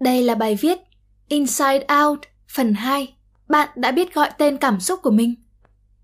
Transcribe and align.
Đây 0.00 0.22
là 0.22 0.34
bài 0.34 0.58
viết 0.60 0.78
Inside 1.28 1.86
Out 2.04 2.18
phần 2.48 2.74
2 2.74 3.14
Bạn 3.48 3.68
đã 3.74 3.90
biết 3.90 4.14
gọi 4.14 4.30
tên 4.38 4.56
cảm 4.56 4.80
xúc 4.80 5.00
của 5.02 5.10
mình 5.10 5.34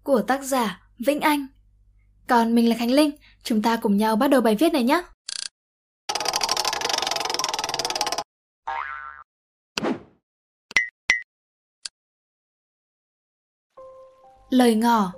của 0.03 0.23
tác 0.23 0.43
giả 0.43 0.81
Vĩnh 0.99 1.21
Anh. 1.21 1.47
Còn 2.29 2.55
mình 2.55 2.69
là 2.69 2.77
Khánh 2.79 2.91
Linh, 2.91 3.11
chúng 3.43 3.63
ta 3.63 3.77
cùng 3.83 3.97
nhau 3.97 4.17
bắt 4.17 4.29
đầu 4.29 4.41
bài 4.41 4.55
viết 4.55 4.73
này 4.73 4.83
nhé. 4.83 5.03
Lời 14.51 14.75
ngỏ 14.75 15.13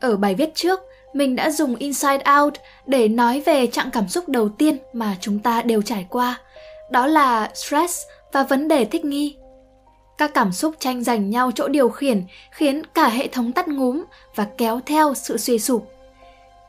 Ở 0.00 0.16
bài 0.16 0.34
viết 0.34 0.50
trước, 0.54 0.80
mình 1.12 1.36
đã 1.36 1.50
dùng 1.50 1.76
Inside 1.76 2.24
Out 2.40 2.54
để 2.86 3.08
nói 3.08 3.42
về 3.46 3.66
trạng 3.66 3.90
cảm 3.90 4.08
xúc 4.08 4.28
đầu 4.28 4.48
tiên 4.48 4.78
mà 4.92 5.16
chúng 5.20 5.38
ta 5.38 5.62
đều 5.62 5.82
trải 5.82 6.06
qua. 6.10 6.40
Đó 6.90 7.06
là 7.06 7.50
stress 7.54 8.02
và 8.32 8.42
vấn 8.42 8.68
đề 8.68 8.84
thích 8.84 9.04
nghi. 9.04 9.36
Các 10.18 10.34
cảm 10.34 10.52
xúc 10.52 10.74
tranh 10.78 11.04
giành 11.04 11.30
nhau 11.30 11.50
chỗ 11.54 11.68
điều 11.68 11.88
khiển 11.88 12.24
khiến 12.50 12.82
cả 12.94 13.08
hệ 13.08 13.28
thống 13.28 13.52
tắt 13.52 13.68
ngúm 13.68 14.04
và 14.34 14.46
kéo 14.58 14.80
theo 14.86 15.14
sự 15.14 15.36
suy 15.36 15.58
sụp. 15.58 15.88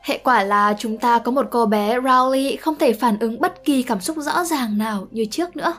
Hệ 0.02 0.18
quả 0.18 0.42
là 0.42 0.74
chúng 0.78 0.98
ta 0.98 1.18
có 1.18 1.32
một 1.32 1.46
cô 1.50 1.66
bé 1.66 2.00
Rowley 2.00 2.56
không 2.60 2.76
thể 2.76 2.92
phản 2.92 3.18
ứng 3.18 3.40
bất 3.40 3.64
kỳ 3.64 3.82
cảm 3.82 4.00
xúc 4.00 4.16
rõ 4.16 4.44
ràng 4.44 4.78
nào 4.78 5.06
như 5.10 5.24
trước 5.24 5.56
nữa. 5.56 5.74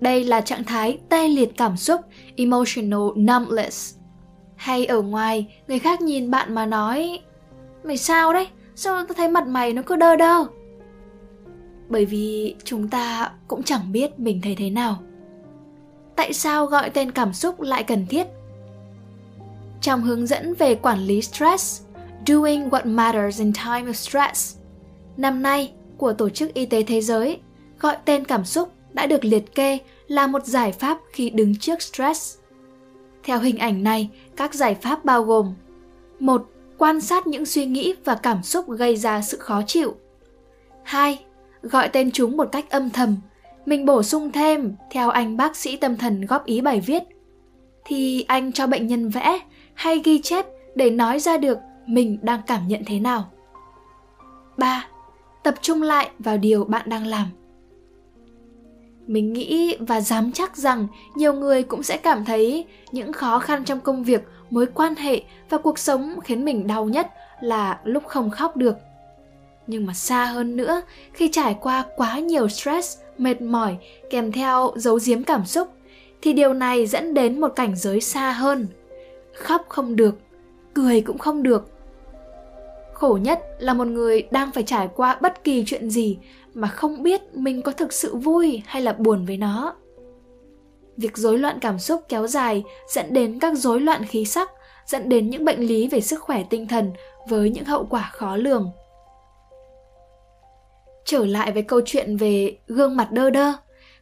Đây 0.00 0.24
là 0.24 0.40
trạng 0.40 0.64
thái 0.64 0.98
tê 1.08 1.28
liệt 1.28 1.56
cảm 1.56 1.76
xúc, 1.76 2.00
emotional 2.36 3.00
numbness. 3.16 3.94
Hay 4.56 4.86
ở 4.86 5.02
ngoài, 5.02 5.46
người 5.68 5.78
khác 5.78 6.00
nhìn 6.00 6.30
bạn 6.30 6.54
mà 6.54 6.66
nói 6.66 7.20
Mày 7.86 7.96
sao 7.96 8.32
đấy? 8.32 8.48
Sao 8.74 8.94
tao 8.94 9.14
thấy 9.14 9.28
mặt 9.28 9.46
mày 9.46 9.72
nó 9.72 9.82
cứ 9.86 9.96
đơ 9.96 10.16
đơ? 10.16 10.44
Bởi 11.88 12.04
vì 12.04 12.54
chúng 12.64 12.88
ta 12.88 13.32
cũng 13.48 13.62
chẳng 13.62 13.92
biết 13.92 14.18
mình 14.18 14.40
thấy 14.42 14.54
thế 14.58 14.70
nào. 14.70 14.98
Tại 16.16 16.32
sao 16.32 16.66
gọi 16.66 16.90
tên 16.90 17.10
cảm 17.10 17.32
xúc 17.32 17.60
lại 17.60 17.82
cần 17.82 18.06
thiết? 18.06 18.26
Trong 19.80 20.02
hướng 20.02 20.26
dẫn 20.26 20.54
về 20.54 20.74
quản 20.74 20.98
lý 20.98 21.22
stress, 21.22 21.82
Doing 22.26 22.68
What 22.68 22.86
Matters 22.86 23.38
in 23.38 23.52
Time 23.52 23.90
of 23.90 23.92
Stress, 23.92 24.56
năm 25.16 25.42
nay 25.42 25.72
của 25.96 26.12
Tổ 26.12 26.28
chức 26.28 26.54
Y 26.54 26.66
tế 26.66 26.82
Thế 26.82 27.00
giới, 27.00 27.40
gọi 27.80 27.96
tên 28.04 28.24
cảm 28.24 28.44
xúc 28.44 28.72
đã 28.92 29.06
được 29.06 29.24
liệt 29.24 29.54
kê 29.54 29.78
là 30.08 30.26
một 30.26 30.44
giải 30.44 30.72
pháp 30.72 30.98
khi 31.12 31.30
đứng 31.30 31.56
trước 31.56 31.82
stress. 31.82 32.38
Theo 33.24 33.38
hình 33.38 33.58
ảnh 33.58 33.84
này, 33.84 34.10
các 34.36 34.54
giải 34.54 34.74
pháp 34.74 35.04
bao 35.04 35.22
gồm 35.22 35.54
một 36.18 36.46
Quan 36.78 37.00
sát 37.00 37.26
những 37.26 37.46
suy 37.46 37.66
nghĩ 37.66 37.94
và 38.04 38.14
cảm 38.14 38.42
xúc 38.42 38.68
gây 38.68 38.96
ra 38.96 39.22
sự 39.22 39.38
khó 39.38 39.62
chịu 39.66 39.94
2. 40.82 41.24
Gọi 41.62 41.88
tên 41.88 42.10
chúng 42.12 42.36
một 42.36 42.48
cách 42.52 42.70
âm 42.70 42.90
thầm. 42.90 43.16
Mình 43.66 43.86
bổ 43.86 44.02
sung 44.02 44.32
thêm, 44.32 44.74
theo 44.90 45.10
anh 45.10 45.36
bác 45.36 45.56
sĩ 45.56 45.76
tâm 45.76 45.96
thần 45.96 46.26
góp 46.26 46.44
ý 46.46 46.60
bài 46.60 46.80
viết 46.80 47.02
Thì 47.84 48.24
anh 48.28 48.52
cho 48.52 48.66
bệnh 48.66 48.86
nhân 48.86 49.08
vẽ 49.08 49.40
hay 49.74 50.00
ghi 50.04 50.20
chép 50.22 50.46
để 50.74 50.90
nói 50.90 51.20
ra 51.20 51.38
được 51.38 51.58
mình 51.86 52.18
đang 52.22 52.40
cảm 52.46 52.68
nhận 52.68 52.82
thế 52.86 53.00
nào. 53.00 53.30
3. 54.56 54.88
Tập 55.42 55.54
trung 55.60 55.82
lại 55.82 56.10
vào 56.18 56.36
điều 56.36 56.64
bạn 56.64 56.88
đang 56.88 57.06
làm. 57.06 57.26
Mình 59.06 59.32
nghĩ 59.32 59.76
và 59.80 60.00
dám 60.00 60.32
chắc 60.32 60.56
rằng 60.56 60.86
nhiều 61.14 61.32
người 61.32 61.62
cũng 61.62 61.82
sẽ 61.82 61.96
cảm 61.96 62.24
thấy 62.24 62.64
những 62.92 63.12
khó 63.12 63.38
khăn 63.38 63.64
trong 63.64 63.80
công 63.80 64.04
việc 64.04 64.22
mối 64.50 64.66
quan 64.66 64.94
hệ 64.94 65.22
và 65.50 65.58
cuộc 65.58 65.78
sống 65.78 66.20
khiến 66.24 66.44
mình 66.44 66.66
đau 66.66 66.84
nhất 66.84 67.10
là 67.40 67.80
lúc 67.84 68.06
không 68.06 68.30
khóc 68.30 68.56
được 68.56 68.76
nhưng 69.66 69.86
mà 69.86 69.94
xa 69.94 70.24
hơn 70.24 70.56
nữa, 70.56 70.82
khi 71.12 71.28
trải 71.32 71.56
qua 71.60 71.84
quá 71.96 72.18
nhiều 72.18 72.48
stress, 72.48 72.98
mệt 73.18 73.42
mỏi 73.42 73.76
kèm 74.10 74.32
theo 74.32 74.72
giấu 74.76 74.98
giếm 75.06 75.22
cảm 75.22 75.46
xúc, 75.46 75.68
thì 76.22 76.32
điều 76.32 76.54
này 76.54 76.86
dẫn 76.86 77.14
đến 77.14 77.40
một 77.40 77.52
cảnh 77.56 77.76
giới 77.76 78.00
xa 78.00 78.30
hơn. 78.30 78.66
Khóc 79.34 79.66
không 79.68 79.96
được, 79.96 80.18
cười 80.74 81.00
cũng 81.00 81.18
không 81.18 81.42
được. 81.42 81.70
Khổ 82.94 83.18
nhất 83.22 83.42
là 83.58 83.74
một 83.74 83.86
người 83.86 84.22
đang 84.30 84.52
phải 84.52 84.62
trải 84.62 84.88
qua 84.96 85.18
bất 85.20 85.44
kỳ 85.44 85.64
chuyện 85.66 85.90
gì 85.90 86.18
mà 86.54 86.68
không 86.68 87.02
biết 87.02 87.20
mình 87.34 87.62
có 87.62 87.72
thực 87.72 87.92
sự 87.92 88.16
vui 88.16 88.62
hay 88.66 88.82
là 88.82 88.92
buồn 88.92 89.26
với 89.26 89.36
nó. 89.36 89.74
Việc 90.96 91.16
rối 91.16 91.38
loạn 91.38 91.58
cảm 91.60 91.78
xúc 91.78 92.02
kéo 92.08 92.26
dài 92.26 92.64
dẫn 92.88 93.14
đến 93.14 93.38
các 93.38 93.58
rối 93.58 93.80
loạn 93.80 94.04
khí 94.04 94.24
sắc, 94.24 94.50
dẫn 94.86 95.08
đến 95.08 95.30
những 95.30 95.44
bệnh 95.44 95.60
lý 95.60 95.88
về 95.88 96.00
sức 96.00 96.22
khỏe 96.22 96.44
tinh 96.50 96.66
thần 96.66 96.92
với 97.28 97.50
những 97.50 97.64
hậu 97.64 97.86
quả 97.90 98.10
khó 98.12 98.36
lường 98.36 98.70
trở 101.06 101.26
lại 101.26 101.52
với 101.52 101.62
câu 101.62 101.80
chuyện 101.84 102.16
về 102.16 102.58
gương 102.66 102.96
mặt 102.96 103.12
đơ 103.12 103.30
đơ, 103.30 103.52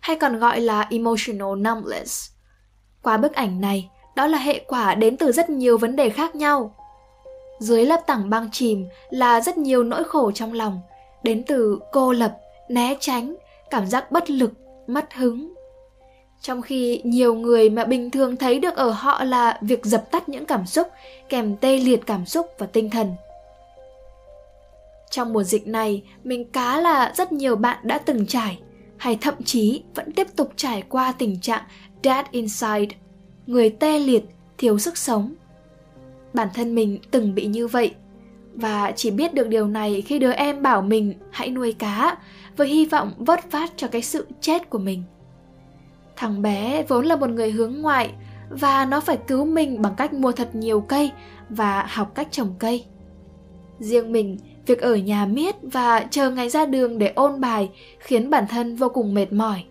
hay 0.00 0.16
còn 0.16 0.38
gọi 0.38 0.60
là 0.60 0.86
emotional 0.90 1.48
numbness. 1.48 2.30
Qua 3.02 3.16
bức 3.16 3.32
ảnh 3.32 3.60
này, 3.60 3.90
đó 4.16 4.26
là 4.26 4.38
hệ 4.38 4.64
quả 4.66 4.94
đến 4.94 5.16
từ 5.16 5.32
rất 5.32 5.50
nhiều 5.50 5.78
vấn 5.78 5.96
đề 5.96 6.10
khác 6.10 6.34
nhau. 6.34 6.74
Dưới 7.60 7.86
lớp 7.86 8.00
tảng 8.06 8.30
băng 8.30 8.50
chìm 8.50 8.86
là 9.10 9.40
rất 9.40 9.58
nhiều 9.58 9.82
nỗi 9.82 10.04
khổ 10.04 10.30
trong 10.30 10.52
lòng, 10.52 10.80
đến 11.22 11.42
từ 11.46 11.78
cô 11.92 12.12
lập, 12.12 12.36
né 12.68 12.96
tránh, 13.00 13.36
cảm 13.70 13.86
giác 13.86 14.10
bất 14.10 14.30
lực, 14.30 14.52
mất 14.86 15.14
hứng. 15.14 15.54
Trong 16.40 16.62
khi 16.62 17.00
nhiều 17.04 17.34
người 17.34 17.70
mà 17.70 17.84
bình 17.84 18.10
thường 18.10 18.36
thấy 18.36 18.60
được 18.60 18.76
ở 18.76 18.90
họ 18.90 19.24
là 19.24 19.58
việc 19.60 19.84
dập 19.84 20.10
tắt 20.10 20.28
những 20.28 20.46
cảm 20.46 20.66
xúc, 20.66 20.88
kèm 21.28 21.56
tê 21.56 21.76
liệt 21.76 22.06
cảm 22.06 22.26
xúc 22.26 22.46
và 22.58 22.66
tinh 22.66 22.90
thần 22.90 23.14
trong 25.14 25.32
mùa 25.32 25.42
dịch 25.42 25.66
này, 25.66 26.02
mình 26.24 26.44
cá 26.44 26.80
là 26.80 27.12
rất 27.16 27.32
nhiều 27.32 27.56
bạn 27.56 27.78
đã 27.82 27.98
từng 27.98 28.26
trải, 28.26 28.60
hay 28.96 29.18
thậm 29.20 29.34
chí 29.44 29.82
vẫn 29.94 30.12
tiếp 30.12 30.26
tục 30.36 30.52
trải 30.56 30.82
qua 30.82 31.12
tình 31.18 31.40
trạng 31.40 31.62
dead 32.04 32.26
inside, 32.30 32.86
người 33.46 33.70
tê 33.70 33.98
liệt, 33.98 34.24
thiếu 34.58 34.78
sức 34.78 34.98
sống. 34.98 35.34
Bản 36.32 36.48
thân 36.54 36.74
mình 36.74 36.98
từng 37.10 37.34
bị 37.34 37.46
như 37.46 37.66
vậy, 37.66 37.94
và 38.54 38.92
chỉ 38.96 39.10
biết 39.10 39.34
được 39.34 39.48
điều 39.48 39.66
này 39.66 40.02
khi 40.02 40.18
đứa 40.18 40.32
em 40.32 40.62
bảo 40.62 40.82
mình 40.82 41.14
hãy 41.30 41.50
nuôi 41.50 41.72
cá 41.72 42.16
với 42.56 42.68
hy 42.68 42.86
vọng 42.86 43.12
vớt 43.16 43.50
phát 43.50 43.72
cho 43.76 43.88
cái 43.88 44.02
sự 44.02 44.26
chết 44.40 44.70
của 44.70 44.78
mình. 44.78 45.02
Thằng 46.16 46.42
bé 46.42 46.84
vốn 46.88 47.06
là 47.06 47.16
một 47.16 47.30
người 47.30 47.50
hướng 47.50 47.80
ngoại, 47.80 48.10
và 48.50 48.84
nó 48.84 49.00
phải 49.00 49.16
cứu 49.16 49.44
mình 49.44 49.82
bằng 49.82 49.94
cách 49.96 50.12
mua 50.12 50.32
thật 50.32 50.54
nhiều 50.54 50.80
cây 50.80 51.10
và 51.48 51.86
học 51.88 52.12
cách 52.14 52.28
trồng 52.30 52.54
cây. 52.58 52.84
Riêng 53.78 54.12
mình 54.12 54.38
việc 54.66 54.80
ở 54.80 54.94
nhà 54.94 55.26
miết 55.26 55.54
và 55.62 56.06
chờ 56.10 56.30
ngày 56.30 56.48
ra 56.48 56.66
đường 56.66 56.98
để 56.98 57.12
ôn 57.14 57.40
bài 57.40 57.70
khiến 57.98 58.30
bản 58.30 58.46
thân 58.50 58.76
vô 58.76 58.88
cùng 58.88 59.14
mệt 59.14 59.32
mỏi 59.32 59.64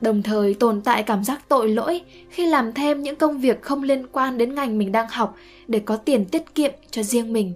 đồng 0.00 0.22
thời 0.22 0.54
tồn 0.54 0.80
tại 0.80 1.02
cảm 1.02 1.24
giác 1.24 1.48
tội 1.48 1.68
lỗi 1.68 2.00
khi 2.30 2.46
làm 2.46 2.72
thêm 2.72 3.02
những 3.02 3.16
công 3.16 3.38
việc 3.38 3.62
không 3.62 3.82
liên 3.82 4.06
quan 4.12 4.38
đến 4.38 4.54
ngành 4.54 4.78
mình 4.78 4.92
đang 4.92 5.08
học 5.08 5.36
để 5.68 5.78
có 5.78 5.96
tiền 5.96 6.24
tiết 6.24 6.54
kiệm 6.54 6.72
cho 6.90 7.02
riêng 7.02 7.32
mình 7.32 7.54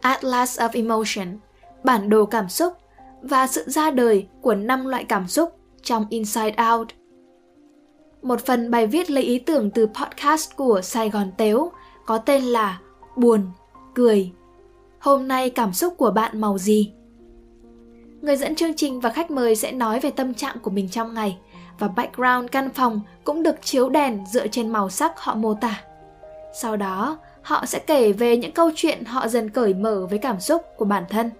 atlas 0.00 0.60
of 0.60 0.68
emotion 0.72 1.38
bản 1.84 2.10
đồ 2.10 2.26
cảm 2.26 2.48
xúc 2.48 2.72
và 3.22 3.46
sự 3.46 3.64
ra 3.66 3.90
đời 3.90 4.26
của 4.42 4.54
năm 4.54 4.86
loại 4.86 5.04
cảm 5.04 5.28
xúc 5.28 5.58
trong 5.82 6.06
Inside 6.10 6.54
Out. 6.72 6.88
Một 8.22 8.40
phần 8.46 8.70
bài 8.70 8.86
viết 8.86 9.10
lấy 9.10 9.24
ý 9.24 9.38
tưởng 9.38 9.70
từ 9.70 9.86
podcast 9.86 10.56
của 10.56 10.80
Sài 10.82 11.10
Gòn 11.10 11.32
Tếu 11.36 11.72
có 12.06 12.18
tên 12.18 12.42
là 12.42 12.80
Buồn, 13.16 13.40
Cười. 13.98 14.30
Hôm 14.98 15.28
nay 15.28 15.50
cảm 15.50 15.72
xúc 15.72 15.94
của 15.96 16.10
bạn 16.10 16.40
màu 16.40 16.58
gì? 16.58 16.92
Người 18.22 18.36
dẫn 18.36 18.54
chương 18.54 18.74
trình 18.74 19.00
và 19.00 19.10
khách 19.10 19.30
mời 19.30 19.56
sẽ 19.56 19.72
nói 19.72 20.00
về 20.00 20.10
tâm 20.10 20.34
trạng 20.34 20.56
của 20.62 20.70
mình 20.70 20.88
trong 20.88 21.14
ngày 21.14 21.38
và 21.78 21.88
background 21.88 22.50
căn 22.50 22.70
phòng 22.70 23.00
cũng 23.24 23.42
được 23.42 23.62
chiếu 23.62 23.88
đèn 23.88 24.24
dựa 24.32 24.46
trên 24.46 24.68
màu 24.68 24.90
sắc 24.90 25.20
họ 25.20 25.34
mô 25.34 25.54
tả. 25.54 25.82
Sau 26.60 26.76
đó, 26.76 27.18
họ 27.42 27.66
sẽ 27.66 27.78
kể 27.78 28.12
về 28.12 28.36
những 28.36 28.52
câu 28.52 28.70
chuyện 28.74 29.04
họ 29.04 29.28
dần 29.28 29.50
cởi 29.50 29.74
mở 29.74 30.06
với 30.10 30.18
cảm 30.18 30.40
xúc 30.40 30.62
của 30.76 30.84
bản 30.84 31.04
thân, 31.08 31.30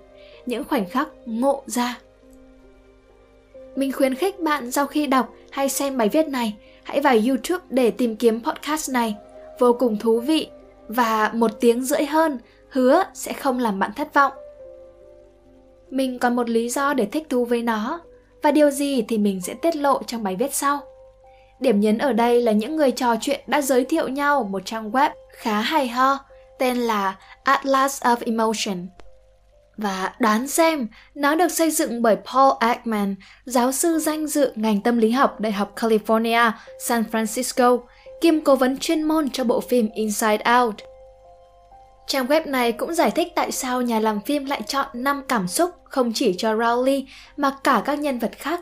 những 0.47 0.65
khoảnh 0.65 0.89
khắc 0.89 1.09
ngộ 1.27 1.63
ra 1.67 1.99
mình 3.77 3.93
khuyến 3.93 4.15
khích 4.15 4.41
bạn 4.41 4.71
sau 4.71 4.87
khi 4.87 5.07
đọc 5.07 5.33
hay 5.51 5.69
xem 5.69 5.97
bài 5.97 6.09
viết 6.09 6.29
này, 6.29 6.57
hãy 6.83 7.01
vào 7.01 7.17
YouTube 7.29 7.65
để 7.71 7.91
tìm 7.91 8.17
kiếm 8.17 8.43
podcast 8.43 8.91
này. 8.91 9.17
Vô 9.59 9.73
cùng 9.73 9.97
thú 9.97 10.21
vị 10.21 10.49
và 10.89 11.31
một 11.35 11.51
tiếng 11.61 11.85
rưỡi 11.85 12.05
hơn, 12.05 12.39
hứa 12.71 13.03
sẽ 13.15 13.33
không 13.33 13.59
làm 13.59 13.79
bạn 13.79 13.93
thất 13.97 14.15
vọng. 14.15 14.33
Mình 15.91 16.19
còn 16.19 16.37
một 16.37 16.51
lý 16.51 16.69
do 16.69 16.95
để 16.95 17.07
thích 17.07 17.27
thú 17.29 17.45
với 17.45 17.63
nó, 17.63 18.01
và 18.43 18.51
điều 18.51 18.71
gì 18.71 19.05
thì 19.09 19.19
mình 19.19 19.41
sẽ 19.41 19.55
tiết 19.55 19.77
lộ 19.77 20.03
trong 20.03 20.23
bài 20.23 20.37
viết 20.37 20.55
sau. 20.55 20.81
Điểm 21.61 21.81
nhấn 21.81 21.99
ở 21.99 22.13
đây 22.13 22.43
là 22.43 22.53
những 22.53 22.77
người 22.77 22.91
trò 22.91 23.15
chuyện 23.21 23.41
đã 23.47 23.61
giới 23.61 23.85
thiệu 23.85 24.09
nhau 24.09 24.49
một 24.51 24.63
trang 24.65 24.91
web 24.91 25.11
khá 25.33 25.61
hay 25.61 25.89
ho, 25.89 26.19
tên 26.59 26.77
là 26.77 27.17
Atlas 27.45 28.03
of 28.03 28.17
Emotion. 28.27 28.87
Và 29.77 30.13
đoán 30.19 30.49
xem, 30.49 30.89
nó 31.15 31.35
được 31.35 31.49
xây 31.49 31.71
dựng 31.71 32.03
bởi 32.03 32.17
Paul 32.33 32.53
Ekman, 32.61 33.15
giáo 33.45 33.73
sư 33.73 33.99
danh 33.99 34.27
dự 34.27 34.53
ngành 34.57 34.81
tâm 34.81 34.99
lý 34.99 35.11
học 35.11 35.41
Đại 35.41 35.53
học 35.53 35.73
California, 35.77 36.51
San 36.87 37.05
Francisco, 37.13 37.79
kiêm 38.21 38.41
cố 38.41 38.57
vấn 38.57 38.79
chuyên 38.79 39.03
môn 39.03 39.31
cho 39.31 39.45
bộ 39.45 39.61
phim 39.61 39.89
Inside 39.95 40.43
Out. 40.61 40.75
Trang 42.07 42.27
web 42.27 42.51
này 42.51 42.73
cũng 42.73 42.95
giải 42.95 43.11
thích 43.11 43.33
tại 43.35 43.53
sao 43.53 43.83
nhà 43.83 44.01
làm 44.01 44.21
phim 44.21 44.45
lại 44.45 44.63
chọn 44.67 44.87
5 44.93 45.23
cảm 45.29 45.49
xúc 45.49 45.71
không 45.85 46.13
chỉ 46.15 46.35
cho 46.39 46.55
Rowley 46.55 47.05
mà 47.37 47.57
cả 47.65 47.83
các 47.85 47.99
nhân 47.99 48.19
vật 48.19 48.33
khác. 48.39 48.61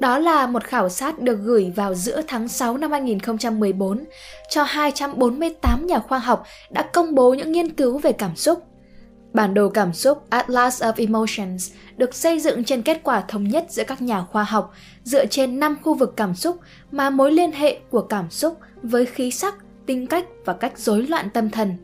Đó 0.00 0.18
là 0.18 0.46
một 0.46 0.64
khảo 0.64 0.88
sát 0.88 1.18
được 1.18 1.38
gửi 1.42 1.72
vào 1.76 1.94
giữa 1.94 2.22
tháng 2.26 2.48
6 2.48 2.76
năm 2.76 2.90
2014 2.90 4.04
cho 4.50 4.62
248 4.62 5.86
nhà 5.86 5.98
khoa 5.98 6.18
học 6.18 6.44
đã 6.70 6.82
công 6.92 7.14
bố 7.14 7.34
những 7.34 7.52
nghiên 7.52 7.72
cứu 7.72 7.98
về 7.98 8.12
cảm 8.12 8.36
xúc. 8.36 8.62
Bản 9.36 9.54
đồ 9.54 9.68
cảm 9.68 9.92
xúc 9.92 10.26
Atlas 10.30 10.82
of 10.82 10.92
Emotions 10.96 11.72
được 11.96 12.14
xây 12.14 12.40
dựng 12.40 12.64
trên 12.64 12.82
kết 12.82 13.00
quả 13.02 13.20
thống 13.20 13.44
nhất 13.44 13.66
giữa 13.68 13.84
các 13.86 14.02
nhà 14.02 14.22
khoa 14.22 14.44
học 14.44 14.74
dựa 15.04 15.26
trên 15.26 15.60
5 15.60 15.76
khu 15.82 15.94
vực 15.94 16.14
cảm 16.16 16.34
xúc 16.34 16.60
mà 16.92 17.10
mối 17.10 17.32
liên 17.32 17.52
hệ 17.52 17.78
của 17.90 18.00
cảm 18.00 18.30
xúc 18.30 18.58
với 18.82 19.06
khí 19.06 19.30
sắc, 19.30 19.54
tính 19.86 20.06
cách 20.06 20.24
và 20.44 20.52
cách 20.52 20.78
rối 20.78 21.02
loạn 21.02 21.30
tâm 21.30 21.50
thần. 21.50 21.76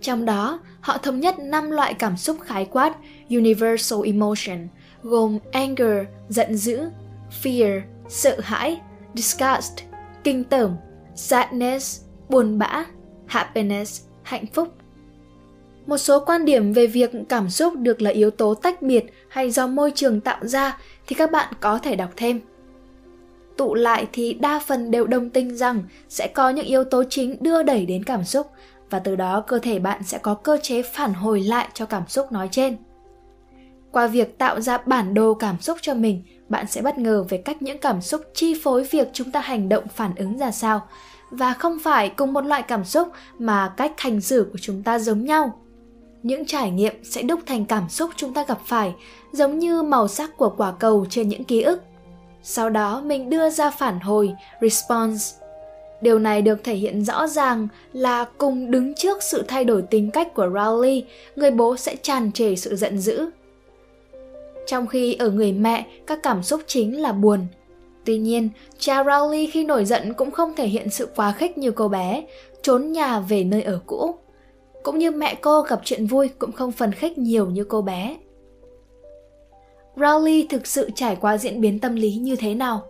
Trong 0.00 0.24
đó, 0.24 0.60
họ 0.80 0.98
thống 0.98 1.20
nhất 1.20 1.38
5 1.38 1.70
loại 1.70 1.94
cảm 1.94 2.16
xúc 2.16 2.36
khái 2.40 2.64
quát 2.64 2.96
Universal 3.30 3.98
Emotion, 4.04 4.68
gồm 5.02 5.38
anger, 5.52 6.06
giận 6.28 6.56
dữ, 6.56 6.80
fear, 7.42 7.80
sợ 8.08 8.36
hãi, 8.42 8.80
disgust, 9.14 9.72
kinh 10.24 10.44
tởm, 10.44 10.76
sadness, 11.14 12.00
buồn 12.28 12.58
bã, 12.58 12.84
happiness, 13.26 14.02
hạnh 14.22 14.46
phúc. 14.54 14.79
Một 15.90 15.98
số 15.98 16.20
quan 16.20 16.44
điểm 16.44 16.72
về 16.72 16.86
việc 16.86 17.10
cảm 17.28 17.50
xúc 17.50 17.74
được 17.76 18.02
là 18.02 18.10
yếu 18.10 18.30
tố 18.30 18.54
tách 18.54 18.82
biệt 18.82 19.04
hay 19.28 19.50
do 19.50 19.66
môi 19.66 19.92
trường 19.94 20.20
tạo 20.20 20.38
ra 20.42 20.78
thì 21.06 21.14
các 21.14 21.30
bạn 21.30 21.54
có 21.60 21.78
thể 21.78 21.96
đọc 21.96 22.10
thêm. 22.16 22.40
Tụ 23.56 23.74
lại 23.74 24.06
thì 24.12 24.32
đa 24.32 24.60
phần 24.66 24.90
đều 24.90 25.06
đồng 25.06 25.30
tình 25.30 25.56
rằng 25.56 25.82
sẽ 26.08 26.26
có 26.34 26.50
những 26.50 26.66
yếu 26.66 26.84
tố 26.84 27.04
chính 27.10 27.36
đưa 27.40 27.62
đẩy 27.62 27.86
đến 27.86 28.04
cảm 28.04 28.24
xúc 28.24 28.46
và 28.90 28.98
từ 28.98 29.16
đó 29.16 29.44
cơ 29.46 29.58
thể 29.58 29.78
bạn 29.78 30.02
sẽ 30.02 30.18
có 30.18 30.34
cơ 30.34 30.58
chế 30.62 30.82
phản 30.82 31.14
hồi 31.14 31.40
lại 31.40 31.68
cho 31.74 31.86
cảm 31.86 32.02
xúc 32.08 32.32
nói 32.32 32.48
trên. 32.50 32.76
Qua 33.92 34.06
việc 34.06 34.38
tạo 34.38 34.60
ra 34.60 34.78
bản 34.78 35.14
đồ 35.14 35.34
cảm 35.34 35.60
xúc 35.60 35.78
cho 35.80 35.94
mình, 35.94 36.22
bạn 36.48 36.66
sẽ 36.66 36.82
bất 36.82 36.98
ngờ 36.98 37.24
về 37.28 37.38
cách 37.38 37.62
những 37.62 37.78
cảm 37.78 38.00
xúc 38.00 38.22
chi 38.34 38.54
phối 38.62 38.84
việc 38.90 39.08
chúng 39.12 39.30
ta 39.30 39.40
hành 39.40 39.68
động 39.68 39.84
phản 39.94 40.14
ứng 40.16 40.38
ra 40.38 40.50
sao 40.50 40.88
và 41.30 41.52
không 41.52 41.78
phải 41.78 42.08
cùng 42.08 42.32
một 42.32 42.44
loại 42.44 42.62
cảm 42.62 42.84
xúc 42.84 43.08
mà 43.38 43.72
cách 43.76 43.92
hành 44.00 44.20
xử 44.20 44.48
của 44.52 44.58
chúng 44.58 44.82
ta 44.82 44.98
giống 44.98 45.24
nhau 45.24 45.60
những 46.22 46.44
trải 46.46 46.70
nghiệm 46.70 46.94
sẽ 47.02 47.22
đúc 47.22 47.40
thành 47.46 47.64
cảm 47.64 47.88
xúc 47.88 48.10
chúng 48.16 48.34
ta 48.34 48.44
gặp 48.48 48.58
phải, 48.66 48.94
giống 49.32 49.58
như 49.58 49.82
màu 49.82 50.08
sắc 50.08 50.36
của 50.36 50.54
quả 50.56 50.72
cầu 50.72 51.06
trên 51.10 51.28
những 51.28 51.44
ký 51.44 51.62
ức. 51.62 51.82
Sau 52.42 52.70
đó, 52.70 53.02
mình 53.04 53.30
đưa 53.30 53.50
ra 53.50 53.70
phản 53.70 54.00
hồi, 54.00 54.32
response. 54.60 55.36
Điều 56.00 56.18
này 56.18 56.42
được 56.42 56.64
thể 56.64 56.74
hiện 56.74 57.04
rõ 57.04 57.26
ràng 57.26 57.68
là 57.92 58.24
cùng 58.38 58.70
đứng 58.70 58.94
trước 58.94 59.22
sự 59.22 59.44
thay 59.48 59.64
đổi 59.64 59.82
tính 59.82 60.10
cách 60.10 60.34
của 60.34 60.46
rowley, 60.46 61.02
người 61.36 61.50
bố 61.50 61.76
sẽ 61.76 61.96
tràn 61.96 62.32
trề 62.32 62.56
sự 62.56 62.76
giận 62.76 62.98
dữ. 62.98 63.30
Trong 64.66 64.86
khi 64.86 65.14
ở 65.14 65.30
người 65.30 65.52
mẹ, 65.52 65.86
các 66.06 66.22
cảm 66.22 66.42
xúc 66.42 66.60
chính 66.66 67.00
là 67.00 67.12
buồn. 67.12 67.46
Tuy 68.04 68.18
nhiên, 68.18 68.48
cha 68.78 69.02
rowley 69.02 69.48
khi 69.52 69.64
nổi 69.64 69.84
giận 69.84 70.14
cũng 70.14 70.30
không 70.30 70.54
thể 70.56 70.66
hiện 70.66 70.90
sự 70.90 71.08
quá 71.16 71.32
khích 71.32 71.58
như 71.58 71.70
cô 71.70 71.88
bé, 71.88 72.24
trốn 72.62 72.92
nhà 72.92 73.20
về 73.20 73.44
nơi 73.44 73.62
ở 73.62 73.80
cũ 73.86 74.14
cũng 74.82 74.98
như 74.98 75.10
mẹ 75.10 75.34
cô 75.34 75.62
gặp 75.62 75.80
chuyện 75.84 76.06
vui 76.06 76.28
cũng 76.38 76.52
không 76.52 76.72
phần 76.72 76.92
khích 76.92 77.18
nhiều 77.18 77.46
như 77.46 77.64
cô 77.64 77.82
bé. 77.82 78.16
Rowley 79.96 80.46
thực 80.48 80.66
sự 80.66 80.90
trải 80.94 81.16
qua 81.20 81.38
diễn 81.38 81.60
biến 81.60 81.80
tâm 81.80 81.96
lý 81.96 82.14
như 82.14 82.36
thế 82.36 82.54
nào? 82.54 82.82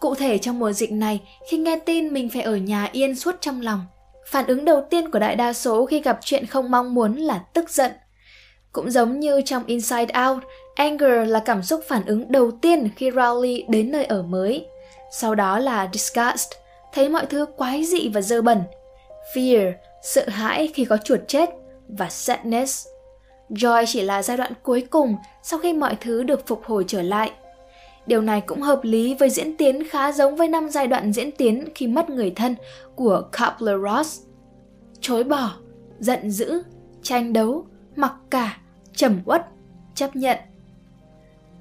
Cụ 0.00 0.14
thể 0.14 0.38
trong 0.38 0.58
mùa 0.58 0.72
dịch 0.72 0.92
này, 0.92 1.20
khi 1.48 1.58
nghe 1.58 1.78
tin 1.78 2.12
mình 2.12 2.28
phải 2.28 2.42
ở 2.42 2.56
nhà 2.56 2.88
yên 2.92 3.16
suốt 3.16 3.36
trong 3.40 3.60
lòng, 3.60 3.86
phản 4.26 4.46
ứng 4.46 4.64
đầu 4.64 4.84
tiên 4.90 5.10
của 5.10 5.18
đại 5.18 5.36
đa 5.36 5.52
số 5.52 5.86
khi 5.86 6.00
gặp 6.00 6.18
chuyện 6.22 6.46
không 6.46 6.70
mong 6.70 6.94
muốn 6.94 7.16
là 7.16 7.38
tức 7.38 7.70
giận. 7.70 7.92
Cũng 8.72 8.90
giống 8.90 9.20
như 9.20 9.42
trong 9.44 9.64
Inside 9.66 10.28
Out, 10.28 10.42
anger 10.74 11.28
là 11.28 11.42
cảm 11.44 11.62
xúc 11.62 11.80
phản 11.88 12.06
ứng 12.06 12.32
đầu 12.32 12.50
tiên 12.50 12.88
khi 12.96 13.10
Rowley 13.10 13.64
đến 13.68 13.92
nơi 13.92 14.04
ở 14.04 14.22
mới. 14.22 14.66
Sau 15.12 15.34
đó 15.34 15.58
là 15.58 15.88
disgust, 15.92 16.50
thấy 16.92 17.08
mọi 17.08 17.26
thứ 17.26 17.46
quái 17.56 17.84
dị 17.84 18.08
và 18.08 18.20
dơ 18.20 18.42
bẩn. 18.42 18.62
Fear 19.34 19.72
sợ 20.02 20.28
hãi 20.28 20.70
khi 20.74 20.84
có 20.84 20.96
chuột 20.96 21.20
chết 21.28 21.50
và 21.88 22.08
sadness. 22.08 22.86
Joy 23.50 23.84
chỉ 23.86 24.02
là 24.02 24.22
giai 24.22 24.36
đoạn 24.36 24.52
cuối 24.62 24.86
cùng 24.90 25.16
sau 25.42 25.58
khi 25.58 25.72
mọi 25.72 25.96
thứ 26.00 26.22
được 26.22 26.46
phục 26.46 26.64
hồi 26.64 26.84
trở 26.86 27.02
lại. 27.02 27.30
Điều 28.06 28.22
này 28.22 28.40
cũng 28.40 28.62
hợp 28.62 28.80
lý 28.82 29.14
với 29.14 29.30
diễn 29.30 29.56
tiến 29.56 29.88
khá 29.88 30.12
giống 30.12 30.36
với 30.36 30.48
năm 30.48 30.68
giai 30.68 30.86
đoạn 30.86 31.12
diễn 31.12 31.30
tiến 31.30 31.68
khi 31.74 31.86
mất 31.86 32.10
người 32.10 32.30
thân 32.30 32.54
của 32.94 33.22
Kapler-Ross. 33.32 34.22
Chối 35.00 35.24
bỏ, 35.24 35.52
giận 35.98 36.30
dữ, 36.30 36.62
tranh 37.02 37.32
đấu, 37.32 37.66
mặc 37.96 38.12
cả, 38.30 38.58
trầm 38.94 39.20
uất, 39.24 39.46
chấp 39.94 40.16
nhận. 40.16 40.38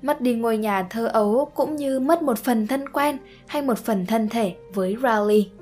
Mất 0.02 0.22
đi 0.22 0.36
ngôi 0.36 0.58
nhà 0.58 0.88
thơ 0.90 1.08
ấu 1.08 1.52
cũng 1.56 1.76
như 1.76 2.00
mất 2.00 2.22
một 2.22 2.38
phần 2.38 2.68
thân 2.68 2.90
quen 2.90 3.18
hay 3.48 3.62
một 3.62 3.78
phần 3.78 4.06
thân 4.06 4.30
thể 4.30 4.56
với 4.74 4.96
raleigh 5.04 5.59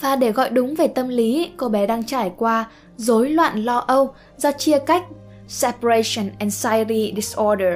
và 0.00 0.16
để 0.16 0.32
gọi 0.32 0.50
đúng 0.50 0.74
về 0.74 0.88
tâm 0.88 1.08
lý, 1.08 1.50
cô 1.56 1.68
bé 1.68 1.86
đang 1.86 2.04
trải 2.04 2.32
qua 2.36 2.70
rối 2.96 3.30
loạn 3.30 3.64
lo 3.64 3.78
âu 3.78 4.14
do 4.36 4.52
chia 4.52 4.78
cách 4.78 5.04
Separation 5.48 6.30
Anxiety 6.38 7.12
Disorder. 7.16 7.74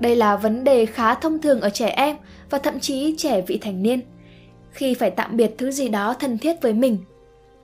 Đây 0.00 0.16
là 0.16 0.36
vấn 0.36 0.64
đề 0.64 0.86
khá 0.86 1.14
thông 1.14 1.40
thường 1.40 1.60
ở 1.60 1.70
trẻ 1.70 1.88
em 1.88 2.16
và 2.50 2.58
thậm 2.58 2.80
chí 2.80 3.14
trẻ 3.18 3.40
vị 3.40 3.58
thành 3.58 3.82
niên, 3.82 4.00
khi 4.70 4.94
phải 4.94 5.10
tạm 5.10 5.36
biệt 5.36 5.54
thứ 5.58 5.70
gì 5.70 5.88
đó 5.88 6.14
thân 6.14 6.38
thiết 6.38 6.62
với 6.62 6.72
mình. 6.72 6.98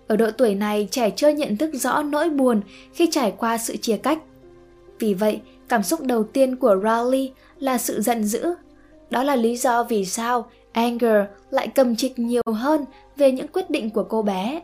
Ở 0.09 0.17
độ 0.17 0.31
tuổi 0.31 0.55
này, 0.55 0.88
trẻ 0.91 1.11
chưa 1.11 1.29
nhận 1.29 1.56
thức 1.56 1.70
rõ 1.75 2.02
nỗi 2.02 2.31
buồn 2.31 2.61
khi 2.93 3.09
trải 3.11 3.32
qua 3.38 3.59
sự 3.59 3.76
chia 3.76 3.97
cách. 3.97 4.19
Vì 4.99 5.14
vậy, 5.14 5.41
cảm 5.69 5.82
xúc 5.82 6.00
đầu 6.02 6.25
tiên 6.25 6.56
của 6.56 6.76
Rowley 6.76 7.29
là 7.59 7.79
sự 7.79 8.00
giận 8.00 8.25
dữ. 8.25 8.55
Đó 9.11 9.23
là 9.23 9.37
lý 9.37 9.56
do 9.56 9.85
vì 9.85 10.05
sao 10.05 10.50
Anger 10.76 11.25
lại 11.50 11.69
cầm 11.69 11.96
trịch 11.96 12.19
nhiều 12.19 12.43
hơn 12.55 12.84
về 13.17 13.32
những 13.32 13.49
quyết 13.49 13.70
định 13.70 13.90
của 13.90 14.05
cô 14.05 14.23
bé. 14.23 14.62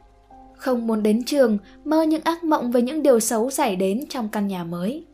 Không 0.57 0.87
muốn 0.87 1.03
đến 1.03 1.25
trường, 1.25 1.59
mơ 1.85 2.03
những 2.03 2.23
ác 2.25 2.45
mộng 2.45 2.73
về 2.73 2.83
những 2.83 3.03
điều 3.03 3.21
xấu 3.21 3.51
xảy 3.51 3.77
đến 3.77 4.05
trong 4.09 4.29
căn 4.29 4.49
nhà 4.49 4.65
mới. 4.65 5.05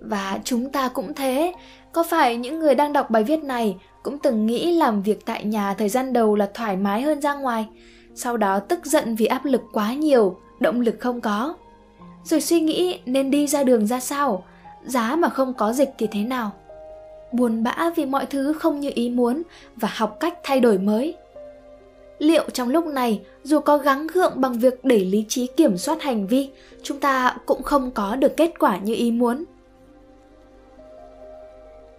Và 0.00 0.38
chúng 0.44 0.70
ta 0.70 0.88
cũng 0.88 1.14
thế, 1.14 1.54
có 1.92 2.02
phải 2.02 2.36
những 2.36 2.58
người 2.58 2.74
đang 2.74 2.92
đọc 2.92 3.10
bài 3.10 3.24
viết 3.24 3.44
này 3.44 3.76
cũng 4.02 4.18
từng 4.18 4.46
nghĩ 4.46 4.72
làm 4.72 5.02
việc 5.02 5.26
tại 5.26 5.44
nhà 5.44 5.74
thời 5.74 5.88
gian 5.88 6.12
đầu 6.12 6.36
là 6.36 6.50
thoải 6.54 6.76
mái 6.76 7.02
hơn 7.02 7.20
ra 7.20 7.34
ngoài, 7.34 7.68
sau 8.14 8.36
đó 8.36 8.58
tức 8.58 8.86
giận 8.86 9.14
vì 9.14 9.26
áp 9.26 9.44
lực 9.44 9.62
quá 9.72 9.94
nhiều, 9.94 10.36
động 10.60 10.80
lực 10.80 10.96
không 11.00 11.20
có. 11.20 11.54
Rồi 12.24 12.40
suy 12.40 12.60
nghĩ 12.60 13.00
nên 13.06 13.30
đi 13.30 13.46
ra 13.46 13.64
đường 13.64 13.86
ra 13.86 14.00
sao, 14.00 14.44
giá 14.84 15.16
mà 15.16 15.28
không 15.28 15.54
có 15.54 15.72
dịch 15.72 15.94
thì 15.98 16.06
thế 16.10 16.22
nào? 16.22 16.52
Buồn 17.36 17.62
bã 17.62 17.90
vì 17.96 18.06
mọi 18.06 18.26
thứ 18.26 18.52
không 18.52 18.80
như 18.80 18.90
ý 18.94 19.10
muốn 19.10 19.42
và 19.76 19.88
học 19.92 20.16
cách 20.20 20.38
thay 20.42 20.60
đổi 20.60 20.78
mới. 20.78 21.14
Liệu 22.18 22.44
trong 22.52 22.68
lúc 22.68 22.86
này, 22.86 23.20
dù 23.42 23.60
có 23.60 23.78
gắng 23.78 24.06
gượng 24.06 24.32
bằng 24.40 24.58
việc 24.58 24.84
để 24.84 24.98
lý 24.98 25.24
trí 25.28 25.46
kiểm 25.46 25.78
soát 25.78 26.02
hành 26.02 26.26
vi, 26.26 26.50
chúng 26.82 27.00
ta 27.00 27.36
cũng 27.46 27.62
không 27.62 27.90
có 27.90 28.16
được 28.16 28.36
kết 28.36 28.58
quả 28.58 28.78
như 28.78 28.94
ý 28.94 29.10
muốn? 29.10 29.44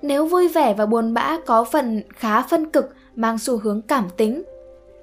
Nếu 0.01 0.25
vui 0.25 0.48
vẻ 0.48 0.74
và 0.74 0.86
buồn 0.86 1.13
bã 1.13 1.38
có 1.46 1.63
phần 1.63 2.03
khá 2.15 2.41
phân 2.41 2.70
cực, 2.72 2.94
mang 3.15 3.39
xu 3.39 3.58
hướng 3.58 3.82
cảm 3.82 4.08
tính, 4.17 4.44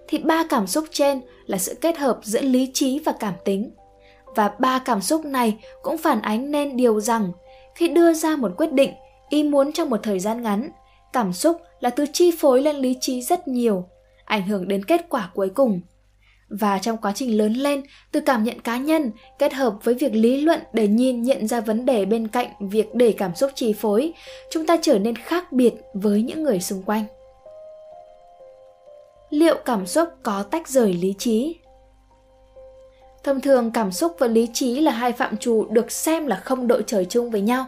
thì 0.09 0.19
ba 0.19 0.45
cảm 0.49 0.67
xúc 0.67 0.85
trên 0.91 1.21
là 1.47 1.59
sự 1.59 1.75
kết 1.81 1.99
hợp 1.99 2.19
giữa 2.23 2.41
lý 2.41 2.71
trí 2.75 2.99
và 2.99 3.13
cảm 3.21 3.35
tính. 3.45 3.71
Và 4.37 4.55
ba 4.59 4.79
cảm 4.79 5.01
xúc 5.01 5.25
này 5.25 5.59
cũng 5.83 5.99
phản 5.99 6.23
ánh 6.23 6.51
nên 6.51 6.77
điều 6.77 7.01
rằng 7.01 7.33
khi 7.75 7.89
đưa 7.89 8.13
ra 8.13 8.37
một 8.37 8.53
quyết 8.57 8.73
định 8.73 8.91
ý 9.35 9.43
muốn 9.43 9.73
trong 9.73 9.91
một 9.91 10.01
thời 10.03 10.19
gian 10.19 10.43
ngắn. 10.43 10.71
Cảm 11.13 11.33
xúc 11.33 11.61
là 11.81 11.91
thứ 11.91 12.07
chi 12.13 12.31
phối 12.39 12.63
lên 12.63 12.77
lý 12.77 12.97
trí 13.01 13.23
rất 13.23 13.49
nhiều, 13.49 13.85
ảnh 14.25 14.49
hưởng 14.49 14.69
đến 14.69 14.85
kết 14.85 15.07
quả 15.09 15.31
cuối 15.35 15.49
cùng. 15.49 15.81
Và 16.49 16.79
trong 16.79 16.97
quá 16.97 17.13
trình 17.15 17.39
lớn 17.39 17.53
lên, 17.53 17.83
từ 18.13 18.21
cảm 18.21 18.45
nhận 18.45 18.61
cá 18.61 18.79
nhân, 18.79 19.11
kết 19.39 19.53
hợp 19.53 19.75
với 19.83 19.95
việc 19.95 20.15
lý 20.15 20.41
luận 20.41 20.61
để 20.73 20.89
nhìn 20.89 21.23
nhận 21.23 21.47
ra 21.47 21.61
vấn 21.61 21.87
đề 21.87 22.05
bên 22.05 22.29
cạnh 22.29 22.49
việc 22.61 22.95
để 22.95 23.15
cảm 23.19 23.35
xúc 23.35 23.51
chi 23.55 23.73
phối, 23.73 24.13
chúng 24.51 24.67
ta 24.67 24.77
trở 24.83 24.99
nên 24.99 25.17
khác 25.17 25.53
biệt 25.53 25.75
với 25.95 26.23
những 26.23 26.43
người 26.43 26.61
xung 26.61 26.83
quanh. 26.83 27.05
Liệu 29.31 29.57
cảm 29.65 29.87
xúc 29.87 30.09
có 30.23 30.43
tách 30.43 30.69
rời 30.69 30.93
lý 30.93 31.15
trí? 31.19 31.57
Thông 33.25 33.41
thường, 33.41 33.71
cảm 33.71 33.93
xúc 33.93 34.17
và 34.19 34.27
lý 34.27 34.49
trí 34.53 34.81
là 34.81 34.93
hai 34.93 35.13
phạm 35.13 35.37
trù 35.37 35.67
được 35.71 35.93
xem 35.93 36.27
là 36.27 36.37
không 36.37 36.67
đội 36.67 36.85
trời 36.87 37.05
chung 37.05 37.31
với 37.31 37.41
nhau 37.41 37.67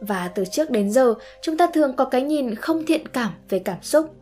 và 0.00 0.28
từ 0.34 0.44
trước 0.44 0.70
đến 0.70 0.90
giờ, 0.90 1.14
chúng 1.42 1.56
ta 1.56 1.66
thường 1.66 1.96
có 1.96 2.04
cái 2.04 2.22
nhìn 2.22 2.54
không 2.54 2.86
thiện 2.86 3.08
cảm 3.08 3.30
về 3.48 3.58
cảm 3.58 3.82
xúc. 3.82 4.14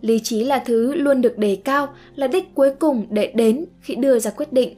Lý 0.00 0.20
trí 0.22 0.44
là 0.44 0.58
thứ 0.58 0.94
luôn 0.94 1.20
được 1.20 1.38
đề 1.38 1.56
cao, 1.64 1.94
là 2.14 2.26
đích 2.26 2.54
cuối 2.54 2.70
cùng 2.78 3.06
để 3.10 3.32
đến 3.34 3.64
khi 3.80 3.94
đưa 3.94 4.18
ra 4.18 4.30
quyết 4.30 4.52
định. 4.52 4.76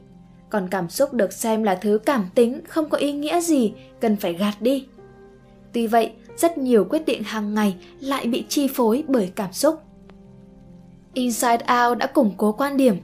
Còn 0.49 0.67
cảm 0.71 0.89
xúc 0.89 1.13
được 1.13 1.33
xem 1.33 1.63
là 1.63 1.75
thứ 1.75 1.99
cảm 2.05 2.29
tính, 2.35 2.61
không 2.67 2.89
có 2.89 2.97
ý 2.97 3.11
nghĩa 3.11 3.41
gì, 3.41 3.73
cần 3.99 4.15
phải 4.15 4.33
gạt 4.33 4.53
đi. 4.59 4.87
Tuy 5.73 5.87
vậy, 5.87 6.11
rất 6.37 6.57
nhiều 6.57 6.85
quyết 6.89 7.05
định 7.05 7.23
hàng 7.23 7.53
ngày 7.53 7.75
lại 7.99 8.25
bị 8.27 8.45
chi 8.49 8.67
phối 8.67 9.03
bởi 9.07 9.31
cảm 9.35 9.53
xúc. 9.53 9.81
Inside 11.13 11.65
out 11.81 11.97
đã 11.97 12.05
củng 12.05 12.33
cố 12.37 12.51
quan 12.51 12.77
điểm. 12.77 12.95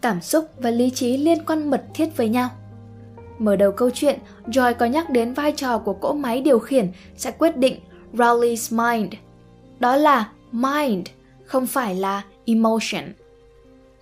Cảm 0.00 0.20
xúc 0.20 0.44
và 0.58 0.70
lý 0.70 0.90
trí 0.90 1.16
liên 1.16 1.44
quan 1.46 1.70
mật 1.70 1.82
thiết 1.94 2.16
với 2.16 2.28
nhau. 2.28 2.50
Mở 3.38 3.56
đầu 3.56 3.72
câu 3.72 3.90
chuyện, 3.90 4.18
Joy 4.46 4.74
có 4.74 4.86
nhắc 4.86 5.10
đến 5.10 5.32
vai 5.32 5.52
trò 5.52 5.78
của 5.78 5.92
cỗ 5.92 6.12
máy 6.12 6.40
điều 6.40 6.58
khiển 6.58 6.88
sẽ 7.16 7.30
quyết 7.30 7.56
định 7.56 7.80
Rowley's 8.12 8.96
mind. 8.98 9.14
Đó 9.80 9.96
là 9.96 10.30
mind, 10.52 11.06
không 11.44 11.66
phải 11.66 11.94
là 11.94 12.22
emotion. 12.44 13.04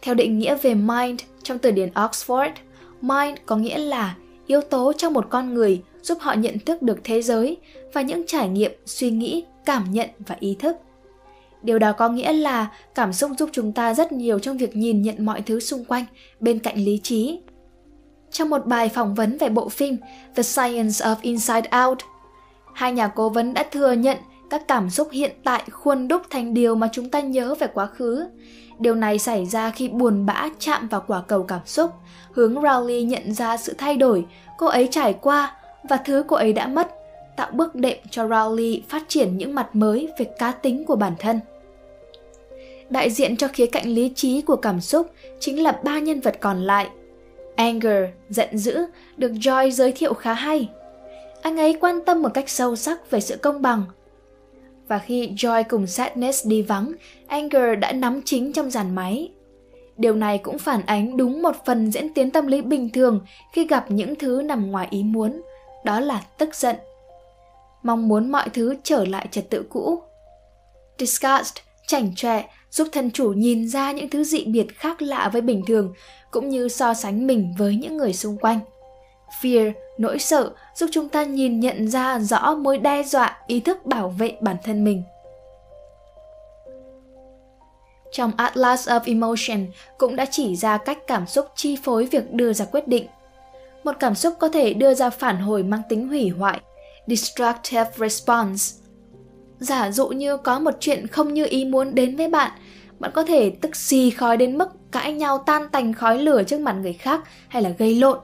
Theo 0.03 0.15
định 0.15 0.39
nghĩa 0.39 0.57
về 0.63 0.75
mind 0.75 1.21
trong 1.43 1.59
từ 1.59 1.71
điển 1.71 1.91
Oxford, 1.95 2.51
mind 3.01 3.39
có 3.47 3.57
nghĩa 3.57 3.79
là 3.79 4.17
yếu 4.47 4.61
tố 4.61 4.93
trong 4.93 5.13
một 5.13 5.27
con 5.31 5.55
người 5.55 5.83
giúp 6.03 6.19
họ 6.21 6.33
nhận 6.33 6.59
thức 6.59 6.83
được 6.83 6.99
thế 7.05 7.23
giới 7.23 7.57
và 7.93 8.03
những 8.03 8.23
trải 8.27 8.49
nghiệm, 8.49 8.73
suy 8.87 9.11
nghĩ, 9.11 9.45
cảm 9.65 9.85
nhận 9.91 10.09
và 10.19 10.37
ý 10.41 10.57
thức. 10.59 10.77
Điều 11.63 11.79
đó 11.79 11.93
có 11.93 12.09
nghĩa 12.09 12.33
là 12.33 12.71
cảm 12.95 13.13
xúc 13.13 13.31
giúp 13.39 13.49
chúng 13.53 13.73
ta 13.73 13.95
rất 13.95 14.13
nhiều 14.13 14.39
trong 14.39 14.57
việc 14.57 14.77
nhìn 14.77 15.03
nhận 15.03 15.25
mọi 15.25 15.43
thứ 15.43 15.61
xung 15.61 15.85
quanh 15.85 16.05
bên 16.41 16.59
cạnh 16.59 16.77
lý 16.77 17.01
trí. 17.03 17.39
Trong 18.33 18.51
một 18.51 18.67
bài 18.67 18.89
phỏng 18.89 19.15
vấn 19.15 19.39
về 19.39 19.49
bộ 19.49 19.69
phim 19.69 19.97
The 20.37 20.43
Science 20.43 21.05
of 21.05 21.17
Inside 21.23 21.69
Out, 21.87 21.99
hai 22.75 22.93
nhà 22.93 23.09
cố 23.09 23.29
vấn 23.29 23.55
đã 23.55 23.65
thừa 23.71 23.93
nhận 23.93 24.17
các 24.51 24.69
cảm 24.69 24.91
xúc 24.91 25.09
hiện 25.13 25.33
tại 25.45 25.63
khuôn 25.71 26.09
đúc 26.09 26.23
thành 26.31 26.55
điều 26.55 26.75
mà 26.75 26.89
chúng 26.93 27.11
ta 27.11 27.21
nhớ 27.21 27.55
về 27.55 27.67
quá 27.75 27.87
khứ. 27.87 28.27
Điều 28.79 28.95
này 28.95 29.19
xảy 29.19 29.47
ra 29.47 29.71
khi 29.71 29.89
buồn 29.89 30.27
bã 30.27 30.49
chạm 30.59 30.89
vào 30.89 31.05
quả 31.07 31.23
cầu 31.29 31.43
cảm 31.43 31.61
xúc, 31.67 31.91
hướng 32.33 32.55
Rowley 32.55 33.07
nhận 33.07 33.35
ra 33.35 33.57
sự 33.57 33.75
thay 33.79 33.97
đổi 33.97 34.25
cô 34.59 34.67
ấy 34.67 34.89
trải 34.91 35.13
qua 35.13 35.57
và 35.89 35.97
thứ 35.97 36.25
cô 36.29 36.37
ấy 36.37 36.53
đã 36.53 36.67
mất, 36.67 36.91
tạo 37.37 37.51
bước 37.53 37.75
đệm 37.75 37.99
cho 38.11 38.27
Rowley 38.27 38.81
phát 38.89 39.03
triển 39.09 39.39
những 39.39 39.55
mặt 39.55 39.69
mới 39.73 40.09
về 40.19 40.27
cá 40.39 40.53
tính 40.53 40.85
của 40.85 40.97
bản 40.97 41.13
thân. 41.19 41.41
Đại 42.91 43.11
diện 43.11 43.37
cho 43.37 43.49
khía 43.49 43.67
cạnh 43.67 43.89
lý 43.89 44.13
trí 44.15 44.43
của 44.43 44.57
cảm 44.57 44.81
xúc 44.81 45.11
chính 45.41 45.63
là 45.63 45.73
ba 45.85 45.99
nhân 45.99 46.21
vật 46.21 46.37
còn 46.41 46.63
lại. 46.63 46.89
Anger, 47.57 48.05
giận 48.29 48.59
dữ, 48.59 48.79
được 49.17 49.33
Joy 49.33 49.71
giới 49.71 49.93
thiệu 49.93 50.15
khá 50.15 50.33
hay. 50.33 50.69
Anh 51.43 51.57
ấy 51.57 51.79
quan 51.81 52.05
tâm 52.05 52.23
một 52.23 52.29
cách 52.35 52.49
sâu 52.49 52.77
sắc 52.77 53.11
về 53.11 53.21
sự 53.21 53.37
công 53.37 53.63
bằng. 53.63 53.85
Và 54.89 54.99
khi 54.99 55.29
Joy 55.37 55.65
cùng 55.69 55.87
Sadness 55.87 56.47
đi 56.47 56.63
vắng, 56.63 56.93
Anger 57.27 57.79
đã 57.81 57.93
nắm 57.93 58.21
chính 58.25 58.53
trong 58.53 58.71
dàn 58.71 58.95
máy. 58.95 59.33
Điều 59.97 60.15
này 60.15 60.39
cũng 60.39 60.59
phản 60.59 60.87
ánh 60.87 61.17
đúng 61.17 61.43
một 61.43 61.57
phần 61.65 61.91
diễn 61.91 62.15
tiến 62.15 62.31
tâm 62.31 62.47
lý 62.47 62.61
bình 62.61 62.91
thường 62.91 63.21
khi 63.53 63.67
gặp 63.67 63.91
những 63.91 64.15
thứ 64.15 64.43
nằm 64.45 64.71
ngoài 64.71 64.87
ý 64.91 65.03
muốn, 65.03 65.43
đó 65.85 66.01
là 66.01 66.23
tức 66.39 66.55
giận. 66.55 66.77
Mong 67.83 68.09
muốn 68.09 68.33
mọi 68.33 68.49
thứ 68.49 68.75
trở 68.83 69.05
lại 69.05 69.29
trật 69.31 69.51
tự 69.51 69.65
cũ. 69.69 70.03
Disgust, 70.99 71.55
chảnh 71.87 72.15
chọe, 72.15 72.45
giúp 72.73 72.89
thân 72.93 73.11
chủ 73.11 73.33
nhìn 73.33 73.69
ra 73.69 73.93
những 73.93 74.11
thứ 74.11 74.25
dị 74.25 74.45
biệt 74.45 74.79
khác 74.79 75.03
lạ 75.03 75.31
với 75.33 75.43
bình 75.43 75.63
thường, 75.67 75.93
cũng 76.31 76.49
như 76.49 76.69
so 76.69 76.95
sánh 76.95 77.27
mình 77.27 77.55
với 77.59 77.77
những 77.77 77.97
người 77.97 78.13
xung 78.13 78.37
quanh. 78.37 78.61
Fear, 79.43 79.73
nỗi 79.99 80.19
sợ 80.19 80.51
giúp 80.75 80.87
chúng 80.93 81.09
ta 81.09 81.25
nhìn 81.25 81.61
nhận 81.61 81.89
ra 81.89 82.19
rõ 82.19 82.55
mối 82.55 82.79
đe 82.79 83.03
dọa 83.03 83.37
ý 83.47 83.61
thức 83.61 83.87
bảo 83.87 84.09
vệ 84.09 84.37
bản 84.41 84.57
thân 84.65 84.85
mình. 84.85 85.03
Trong 88.13 88.33
Atlas 88.37 88.89
of 88.89 89.01
Emotion 89.05 89.67
cũng 89.99 90.17
đã 90.17 90.25
chỉ 90.31 90.57
ra 90.57 90.79
cách 90.79 90.99
cảm 91.07 91.27
xúc 91.27 91.47
chi 91.57 91.77
phối 91.85 92.07
việc 92.07 92.33
đưa 92.33 92.53
ra 92.53 92.65
quyết 92.65 92.89
định. 92.89 93.07
Một 93.85 93.93
cảm 94.01 94.15
xúc 94.15 94.35
có 94.41 94.49
thể 94.49 94.75
đưa 94.75 94.95
ra 94.95 95.11
phản 95.11 95.37
hồi 95.37 95.63
mang 95.63 95.83
tính 95.89 96.09
hủy 96.09 96.29
hoại, 96.29 96.61
destructive 97.07 97.91
response. 97.97 98.82
Giả 99.63 99.91
dụ 99.91 100.09
như 100.09 100.37
có 100.37 100.59
một 100.59 100.75
chuyện 100.81 101.07
không 101.07 101.35
như 101.35 101.47
ý 101.51 101.65
muốn 101.65 101.95
đến 101.95 102.17
với 102.17 102.29
bạn, 102.29 102.51
bạn 102.99 103.11
có 103.15 103.23
thể 103.23 103.51
tức 103.51 103.77
xì 103.77 104.11
khói 104.11 104.37
đến 104.37 104.59
mức 104.59 104.69
cãi 104.93 105.13
nhau 105.13 105.39
tan 105.39 105.69
tành 105.69 105.93
khói 105.93 106.19
lửa 106.19 106.43
trước 106.43 106.61
mặt 106.61 106.73
người 106.73 106.93
khác 106.93 107.21
hay 107.49 107.63
là 107.63 107.71
gây 107.79 107.95
lộn, 107.95 108.19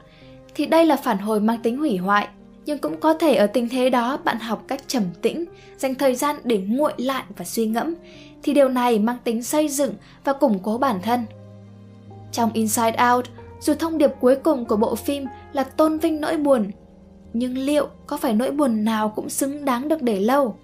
thì 0.54 0.66
đây 0.66 0.87
là 0.87 0.97
phản 0.97 1.18
hồi 1.18 1.40
mang 1.40 1.59
tính 1.62 1.78
hủy 1.78 1.97
hoại. 1.97 2.28
Nhưng 2.66 2.78
cũng 2.78 3.00
có 3.00 3.14
thể 3.14 3.35
ở 3.35 3.47
tình 3.47 3.68
thế 3.68 3.90
đó 3.90 4.18
bạn 4.25 4.38
học 4.38 4.64
cách 4.68 4.80
trầm 4.87 5.02
tĩnh, 5.23 5.45
dành 5.76 5.95
thời 5.95 6.14
gian 6.14 6.37
để 6.45 6.59
nguội 6.59 6.92
lại 6.97 7.25
và 7.37 7.45
suy 7.45 7.66
ngẫm, 7.66 7.95
thì 8.42 8.54
điều 8.54 8.68
này 8.68 8.99
mang 8.99 9.16
tính 9.25 9.42
xây 9.42 9.68
dựng 9.68 9.95
và 10.25 10.33
củng 10.33 10.59
cố 10.62 10.78
bản 10.78 11.00
thân. 11.02 11.21
Trong 12.33 12.50
Inside 12.52 12.97
Out, 13.14 13.26
dù 13.61 13.75
thông 13.75 13.99
điệp 13.99 14.11
cuối 14.21 14.37
cùng 14.37 14.64
của 14.64 14.76
bộ 14.76 14.95
phim 14.95 15.26
là 15.52 15.64
tôn 15.64 15.99
vinh 15.99 16.21
nỗi 16.21 16.37
buồn, 16.37 16.71
nhưng 17.33 17.59
liệu 17.59 17.88
có 18.07 18.16
phải 18.16 18.35
nỗi 18.35 18.50
buồn 18.50 18.85
nào 18.85 19.09
cũng 19.09 19.28
xứng 19.28 19.64
đáng 19.64 19.88
được 19.88 20.02
để 20.02 20.21
lâu? 20.21 20.57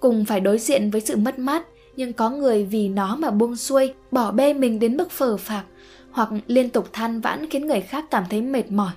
Cùng 0.00 0.24
phải 0.24 0.40
đối 0.40 0.58
diện 0.58 0.90
với 0.90 1.00
sự 1.00 1.16
mất 1.16 1.38
mát, 1.38 1.66
nhưng 1.96 2.12
có 2.12 2.30
người 2.30 2.64
vì 2.64 2.88
nó 2.88 3.16
mà 3.16 3.30
buông 3.30 3.56
xuôi, 3.56 3.94
bỏ 4.10 4.30
bê 4.32 4.52
mình 4.52 4.78
đến 4.78 4.96
mức 4.96 5.10
phờ 5.10 5.36
phạc, 5.36 5.64
hoặc 6.10 6.28
liên 6.46 6.70
tục 6.70 6.88
than 6.92 7.20
vãn 7.20 7.50
khiến 7.50 7.66
người 7.66 7.80
khác 7.80 8.04
cảm 8.10 8.24
thấy 8.30 8.42
mệt 8.42 8.72
mỏi, 8.72 8.92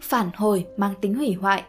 phản 0.00 0.30
hồi 0.34 0.66
mang 0.76 0.94
tính 1.00 1.14
hủy 1.14 1.32
hoại. 1.32 1.62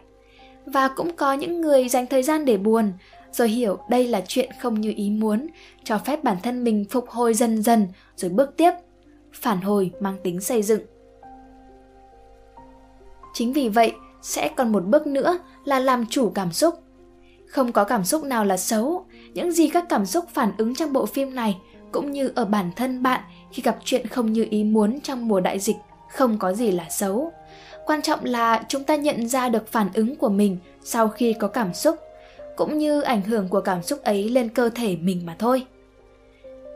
Và 0.66 0.88
cũng 0.88 1.16
có 1.16 1.32
những 1.32 1.60
người 1.60 1.88
dành 1.88 2.06
thời 2.06 2.22
gian 2.22 2.44
để 2.44 2.56
buồn, 2.56 2.92
rồi 3.32 3.48
hiểu 3.48 3.78
đây 3.90 4.08
là 4.08 4.22
chuyện 4.28 4.50
không 4.60 4.80
như 4.80 4.92
ý 4.96 5.10
muốn, 5.10 5.46
cho 5.84 5.98
phép 5.98 6.24
bản 6.24 6.36
thân 6.42 6.64
mình 6.64 6.84
phục 6.90 7.08
hồi 7.08 7.34
dần 7.34 7.62
dần 7.62 7.86
rồi 8.16 8.30
bước 8.30 8.56
tiếp. 8.56 8.70
Phản 9.32 9.60
hồi 9.60 9.90
mang 10.00 10.16
tính 10.22 10.40
xây 10.40 10.62
dựng. 10.62 10.80
Chính 13.34 13.52
vì 13.52 13.68
vậy, 13.68 13.92
sẽ 14.22 14.50
còn 14.56 14.72
một 14.72 14.84
bước 14.84 15.06
nữa 15.06 15.38
là 15.64 15.80
làm 15.80 16.06
chủ 16.06 16.30
cảm 16.30 16.52
xúc. 16.52 16.74
Không 17.48 17.72
có 17.72 17.84
cảm 17.84 18.04
xúc 18.04 18.24
nào 18.24 18.44
là 18.44 18.56
xấu, 18.56 19.04
những 19.34 19.52
gì 19.52 19.68
các 19.68 19.84
cảm 19.88 20.06
xúc 20.06 20.24
phản 20.34 20.52
ứng 20.58 20.74
trong 20.74 20.92
bộ 20.92 21.06
phim 21.06 21.34
này 21.34 21.56
cũng 21.92 22.12
như 22.12 22.32
ở 22.34 22.44
bản 22.44 22.70
thân 22.76 23.02
bạn 23.02 23.20
khi 23.52 23.62
gặp 23.62 23.78
chuyện 23.84 24.06
không 24.06 24.32
như 24.32 24.46
ý 24.50 24.64
muốn 24.64 25.00
trong 25.00 25.28
mùa 25.28 25.40
đại 25.40 25.58
dịch 25.58 25.76
không 26.10 26.38
có 26.38 26.52
gì 26.52 26.70
là 26.70 26.86
xấu. 26.90 27.32
Quan 27.86 28.02
trọng 28.02 28.24
là 28.24 28.64
chúng 28.68 28.84
ta 28.84 28.96
nhận 28.96 29.28
ra 29.28 29.48
được 29.48 29.72
phản 29.72 29.88
ứng 29.94 30.16
của 30.16 30.28
mình 30.28 30.58
sau 30.82 31.08
khi 31.08 31.32
có 31.32 31.48
cảm 31.48 31.74
xúc 31.74 31.96
cũng 32.56 32.78
như 32.78 33.00
ảnh 33.00 33.22
hưởng 33.22 33.48
của 33.48 33.60
cảm 33.60 33.82
xúc 33.82 34.02
ấy 34.02 34.28
lên 34.28 34.48
cơ 34.48 34.68
thể 34.68 34.96
mình 34.96 35.26
mà 35.26 35.36
thôi. 35.38 35.66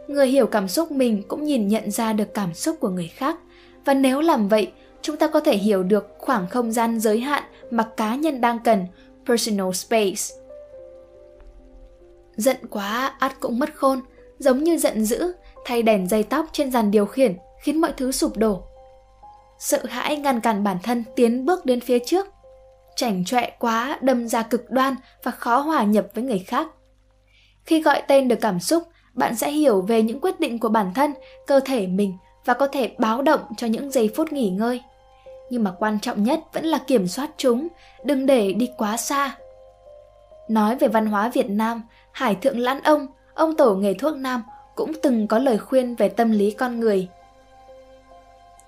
Người 0.08 0.28
hiểu 0.28 0.46
cảm 0.46 0.68
xúc 0.68 0.90
mình 0.90 1.22
cũng 1.28 1.44
nhìn 1.44 1.68
nhận 1.68 1.90
ra 1.90 2.12
được 2.12 2.34
cảm 2.34 2.54
xúc 2.54 2.76
của 2.80 2.88
người 2.88 3.08
khác. 3.08 3.36
Và 3.84 3.94
nếu 3.94 4.20
làm 4.20 4.48
vậy 4.48 4.72
chúng 5.02 5.16
ta 5.16 5.26
có 5.26 5.40
thể 5.40 5.56
hiểu 5.56 5.82
được 5.82 6.14
khoảng 6.18 6.46
không 6.48 6.72
gian 6.72 7.00
giới 7.00 7.20
hạn 7.20 7.42
mà 7.70 7.88
cá 7.96 8.14
nhân 8.14 8.40
đang 8.40 8.58
cần 8.58 8.86
personal 9.26 9.72
space 9.72 10.39
giận 12.40 12.56
quá, 12.70 13.14
ắt 13.18 13.40
cũng 13.40 13.58
mất 13.58 13.74
khôn. 13.74 14.00
Giống 14.38 14.64
như 14.64 14.78
giận 14.78 15.04
dữ, 15.04 15.32
thay 15.64 15.82
đèn 15.82 16.08
dây 16.08 16.22
tóc 16.22 16.46
trên 16.52 16.70
dàn 16.70 16.90
điều 16.90 17.06
khiển, 17.06 17.36
khiến 17.62 17.80
mọi 17.80 17.92
thứ 17.96 18.12
sụp 18.12 18.36
đổ. 18.36 18.62
Sợ 19.58 19.80
hãi 19.88 20.16
ngăn 20.16 20.40
cản 20.40 20.64
bản 20.64 20.76
thân 20.82 21.04
tiến 21.16 21.46
bước 21.46 21.66
đến 21.66 21.80
phía 21.80 21.98
trước. 21.98 22.26
Chảnh 22.96 23.24
chọe 23.24 23.50
quá, 23.58 23.98
đâm 24.00 24.28
ra 24.28 24.42
cực 24.42 24.70
đoan 24.70 24.94
và 25.22 25.30
khó 25.30 25.58
hòa 25.58 25.84
nhập 25.84 26.06
với 26.14 26.24
người 26.24 26.38
khác. 26.38 26.66
Khi 27.64 27.82
gọi 27.82 28.02
tên 28.08 28.28
được 28.28 28.38
cảm 28.40 28.60
xúc, 28.60 28.82
bạn 29.14 29.36
sẽ 29.36 29.50
hiểu 29.50 29.80
về 29.80 30.02
những 30.02 30.20
quyết 30.20 30.40
định 30.40 30.58
của 30.58 30.68
bản 30.68 30.94
thân, 30.94 31.14
cơ 31.46 31.60
thể 31.60 31.86
mình 31.86 32.16
và 32.44 32.54
có 32.54 32.66
thể 32.66 32.94
báo 32.98 33.22
động 33.22 33.40
cho 33.56 33.66
những 33.66 33.90
giây 33.90 34.10
phút 34.16 34.32
nghỉ 34.32 34.50
ngơi. 34.50 34.82
Nhưng 35.50 35.64
mà 35.64 35.72
quan 35.78 36.00
trọng 36.00 36.24
nhất 36.24 36.40
vẫn 36.52 36.64
là 36.64 36.78
kiểm 36.78 37.08
soát 37.08 37.30
chúng, 37.36 37.68
đừng 38.04 38.26
để 38.26 38.52
đi 38.52 38.70
quá 38.78 38.96
xa. 38.96 39.36
Nói 40.48 40.76
về 40.76 40.88
văn 40.88 41.06
hóa 41.06 41.28
việt 41.28 41.50
nam 41.50 41.82
hải 42.12 42.34
thượng 42.34 42.58
lãn 42.58 42.82
ông 42.82 43.06
ông 43.34 43.56
tổ 43.56 43.74
nghề 43.74 43.94
thuốc 43.94 44.16
nam 44.16 44.42
cũng 44.74 44.92
từng 45.02 45.26
có 45.26 45.38
lời 45.38 45.58
khuyên 45.58 45.94
về 45.94 46.08
tâm 46.08 46.30
lý 46.30 46.50
con 46.50 46.80
người. 46.80 47.08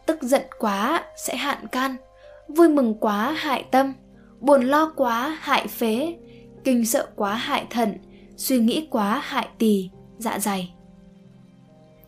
Tức 0.06 0.22
giận 0.22 0.42
quá 0.58 1.04
sẽ 1.16 1.36
hạn 1.36 1.66
can 1.68 1.96
vui 2.48 2.68
mừng 2.68 2.94
quá 2.94 3.32
hại 3.38 3.64
tâm 3.70 3.92
buồn 4.40 4.62
lo 4.62 4.92
quá 4.96 5.38
hại 5.40 5.66
phế 5.66 6.16
kinh 6.64 6.86
sợ 6.86 7.06
quá 7.16 7.34
hại 7.34 7.66
thận 7.70 7.98
suy 8.36 8.58
nghĩ 8.58 8.88
quá 8.90 9.22
hại 9.24 9.48
tỳ 9.58 9.90
dạ 10.18 10.38
dày. 10.38 10.74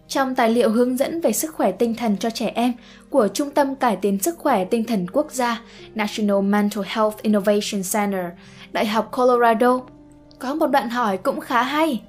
Trong 0.09 0.35
tài 0.35 0.51
liệu 0.51 0.71
hướng 0.71 0.97
dẫn 0.97 1.21
về 1.21 1.33
sức 1.33 1.55
khỏe 1.55 1.73
tinh 1.73 1.95
thần 1.95 2.17
cho 2.17 2.31
trẻ 2.31 2.53
em 2.55 2.73
của 3.11 3.29
Trung 3.29 3.51
tâm 3.51 3.77
Cải 3.77 3.97
tiến 3.97 4.19
Sức 4.19 4.39
khỏe 4.39 4.65
Tinh 4.65 4.85
thần 4.85 5.07
Quốc 5.13 5.33
gia 5.33 5.63
National 5.95 6.41
Mental 6.43 6.85
Health 6.87 7.23
Innovation 7.23 7.83
Center, 7.93 8.25
Đại 8.73 8.87
học 8.87 9.09
Colorado, 9.13 9.81
có 10.39 10.55
một 10.55 10.67
đoạn 10.67 10.91
hỏi 10.91 11.17
cũng 11.17 11.41
khá 11.41 11.63
hay. 11.63 12.03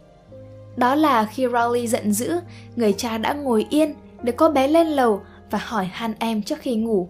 Đó 0.78 0.96
là 0.96 1.26
khi 1.26 1.46
Rowley 1.46 1.86
giận 1.86 2.12
dữ, 2.12 2.34
người 2.76 2.94
cha 2.94 3.18
đã 3.18 3.34
ngồi 3.34 3.68
yên 3.70 3.94
để 4.24 4.32
cô 4.32 4.50
bé 4.50 4.68
lên 4.68 4.88
lầu 4.88 5.22
và 5.52 5.60
hỏi 5.64 5.86
han 5.86 6.14
em 6.20 6.42
trước 6.42 6.60
khi 6.60 6.76
ngủ. 6.76 7.10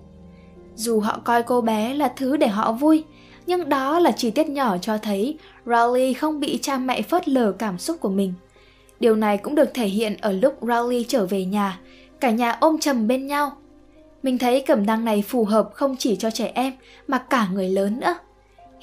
Dù 0.75 0.99
họ 0.99 1.19
coi 1.23 1.43
cô 1.43 1.61
bé 1.61 1.93
là 1.93 2.13
thứ 2.15 2.37
để 2.37 2.47
họ 2.47 2.71
vui, 2.71 3.03
nhưng 3.47 3.69
đó 3.69 3.99
là 3.99 4.11
chi 4.11 4.31
tiết 4.31 4.49
nhỏ 4.49 4.77
cho 4.77 4.97
thấy 4.97 5.37
Rowley 5.65 6.13
không 6.19 6.39
bị 6.39 6.59
cha 6.61 6.77
mẹ 6.77 7.01
phớt 7.01 7.29
lờ 7.29 7.51
cảm 7.51 7.77
xúc 7.77 7.97
của 7.99 8.09
mình. 8.09 8.33
Điều 8.99 9.15
này 9.15 9.37
cũng 9.37 9.55
được 9.55 9.73
thể 9.73 9.87
hiện 9.87 10.17
ở 10.21 10.31
lúc 10.31 10.63
Rowley 10.63 11.03
trở 11.07 11.25
về 11.25 11.45
nhà, 11.45 11.79
cả 12.19 12.31
nhà 12.31 12.51
ôm 12.51 12.79
chầm 12.79 13.07
bên 13.07 13.27
nhau. 13.27 13.51
Mình 14.23 14.37
thấy 14.37 14.61
cẩm 14.61 14.85
năng 14.85 15.05
này 15.05 15.23
phù 15.27 15.45
hợp 15.45 15.69
không 15.73 15.95
chỉ 15.99 16.15
cho 16.15 16.31
trẻ 16.31 16.51
em 16.53 16.73
mà 17.07 17.17
cả 17.17 17.47
người 17.53 17.69
lớn 17.69 17.99
nữa. 17.99 18.15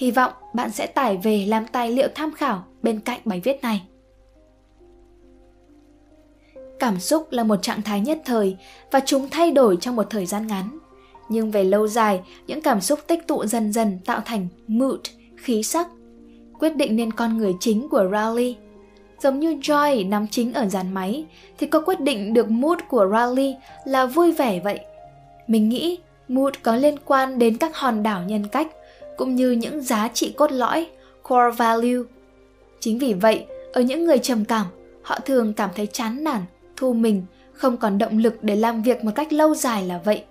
Hy 0.03 0.11
vọng 0.11 0.33
bạn 0.53 0.71
sẽ 0.71 0.87
tải 0.87 1.17
về 1.17 1.47
làm 1.49 1.67
tài 1.67 1.93
liệu 1.93 2.09
tham 2.15 2.33
khảo 2.33 2.65
bên 2.83 3.01
cạnh 3.01 3.21
bài 3.25 3.41
viết 3.45 3.63
này. 3.63 3.83
Cảm 6.79 7.01
xúc 7.01 7.27
là 7.31 7.45
một 7.45 7.57
trạng 7.63 7.83
thái 7.83 8.01
nhất 8.01 8.23
thời 8.25 8.57
và 8.91 9.01
chúng 9.01 9.29
thay 9.31 9.51
đổi 9.51 9.77
trong 9.81 9.97
một 9.97 10.07
thời 10.11 10.27
gian 10.27 10.47
ngắn. 10.47 10.79
nhưng 11.29 11.51
về 11.51 11.65
lâu 11.65 11.89
dài, 11.89 12.21
những 12.47 12.63
cảm 12.63 12.81
xúc 12.81 13.01
tích 13.07 13.27
tụ 13.27 13.47
dần 13.47 13.73
dần 13.73 13.99
tạo 14.05 14.21
thành 14.25 14.49
mood, 14.67 15.01
khí 15.37 15.63
sắc, 15.63 15.89
quyết 16.59 16.77
định 16.77 16.97
nên 16.97 17.13
con 17.13 17.39
người 17.39 17.55
chính 17.61 17.89
của 17.89 18.09
Raleigh. 18.13 18.57
Giống 19.23 19.41
như 19.41 19.55
Joy 19.55 20.09
nắm 20.09 20.27
chính 20.31 20.53
ở 20.53 20.67
dàn 20.67 20.95
máy, 20.95 21.27
thì 21.59 21.67
có 21.67 21.81
quyết 21.81 22.01
định 22.01 22.35
được 22.35 22.51
mood 22.51 22.79
của 22.89 23.09
Raleigh 23.13 23.57
là 23.85 24.07
vui 24.07 24.33
vẻ 24.33 24.61
vậy. 24.61 24.81
Mình 25.47 25.69
nghĩ 25.69 25.99
mood 26.29 26.55
có 26.63 26.77
liên 26.77 26.97
quan 27.05 27.39
đến 27.39 27.57
các 27.57 27.77
hòn 27.77 28.03
đảo 28.03 28.23
nhân 28.23 28.49
cách, 28.49 28.69
cũng 29.17 29.35
như 29.35 29.51
những 29.51 29.83
giá 29.83 30.09
trị 30.15 30.35
cốt 30.37 30.53
lõi, 30.53 30.87
core 31.23 31.51
value. 31.57 32.03
Chính 32.81 32.99
vì 32.99 33.15
vậy, 33.15 33.47
ở 33.73 33.81
những 33.81 34.05
người 34.05 34.19
trầm 34.19 34.45
cảm, 34.45 34.67
họ 35.03 35.19
thường 35.25 35.53
cảm 35.53 35.71
thấy 35.77 35.87
chán 35.87 36.25
nản, 36.25 36.43
thu 36.77 36.93
mình, 36.93 37.25
không 37.53 37.77
còn 37.77 37.99
động 37.99 38.19
lực 38.19 38.35
để 38.43 38.57
làm 38.57 38.83
việc 38.83 39.05
một 39.05 39.13
cách 39.15 39.33
lâu 39.33 39.55
dài 39.55 39.87
là 39.87 40.01
vậy. 40.05 40.25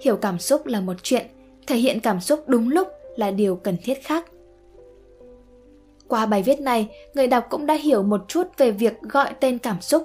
Hiểu 0.00 0.16
cảm 0.16 0.38
xúc 0.38 0.66
là 0.66 0.80
một 0.80 0.96
chuyện, 1.02 1.26
thể 1.66 1.76
hiện 1.76 2.00
cảm 2.00 2.20
xúc 2.20 2.44
đúng 2.46 2.68
lúc 2.68 2.88
là 3.16 3.30
điều 3.30 3.56
cần 3.56 3.76
thiết 3.84 4.04
khác. 4.04 4.24
Qua 6.08 6.26
bài 6.26 6.42
viết 6.42 6.60
này, 6.60 6.88
người 7.14 7.26
đọc 7.26 7.46
cũng 7.50 7.66
đã 7.66 7.74
hiểu 7.74 8.02
một 8.02 8.24
chút 8.28 8.48
về 8.56 8.70
việc 8.70 9.00
gọi 9.02 9.34
tên 9.40 9.58
cảm 9.58 9.80
xúc. 9.80 10.04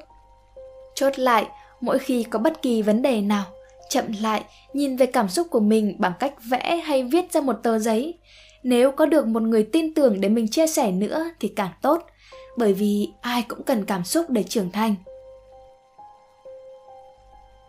Chốt 0.96 1.20
lại, 1.20 1.48
mỗi 1.82 2.00
khi 2.00 2.24
có 2.24 2.39
bất 2.39 2.62
kỳ 2.62 2.82
vấn 2.82 3.01
đề 3.01 3.22
nào, 3.22 3.46
chậm 3.89 4.05
lại, 4.22 4.43
nhìn 4.74 4.98
về 4.98 5.05
cảm 5.05 5.29
xúc 5.29 5.48
của 5.50 5.60
mình 5.60 5.96
bằng 6.00 6.13
cách 6.19 6.34
vẽ 6.50 6.81
hay 6.86 7.03
viết 7.03 7.31
ra 7.31 7.41
một 7.41 7.55
tờ 7.63 7.79
giấy. 7.79 8.17
Nếu 8.63 8.91
có 8.91 9.05
được 9.05 9.27
một 9.27 9.41
người 9.41 9.63
tin 9.63 9.93
tưởng 9.93 10.22
để 10.22 10.29
mình 10.29 10.48
chia 10.48 10.67
sẻ 10.67 10.91
nữa 10.91 11.29
thì 11.39 11.48
càng 11.48 11.72
tốt, 11.81 12.05
bởi 12.58 12.74
vì 12.74 13.10
ai 13.22 13.41
cũng 13.48 13.63
cần 13.63 13.86
cảm 13.86 14.03
xúc 14.03 14.29
để 14.29 14.43
trưởng 14.43 14.72
thành. 14.72 14.96